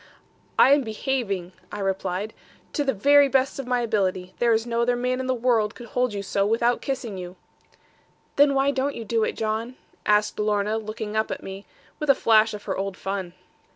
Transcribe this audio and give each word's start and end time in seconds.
'I 0.57 0.71
am 0.71 0.81
behaving.' 0.81 1.51
I 1.71 1.77
replied, 1.79 2.33
'to 2.73 2.83
the 2.85 2.93
very 2.95 3.27
best 3.29 3.59
of 3.59 3.67
my 3.67 3.81
ability. 3.81 4.33
There 4.39 4.51
is 4.51 4.65
no 4.65 4.81
other 4.81 4.95
man 4.95 5.19
in 5.19 5.27
the 5.27 5.35
world 5.35 5.75
could 5.75 5.89
hold 5.89 6.11
you 6.15 6.23
so, 6.23 6.43
without 6.43 6.81
kissing 6.81 7.19
you.' 7.19 7.35
'Then 8.35 8.55
why 8.55 8.71
don't 8.71 8.95
you 8.95 9.05
do 9.05 9.23
it, 9.23 9.33
John?' 9.37 9.75
asked 10.07 10.39
Lorna, 10.39 10.79
looking 10.79 11.15
up 11.15 11.29
at 11.29 11.43
me, 11.43 11.67
with 11.99 12.09
a 12.09 12.15
flash 12.15 12.55
of 12.55 12.63
her 12.63 12.75
old 12.75 12.97
fun. 12.97 13.35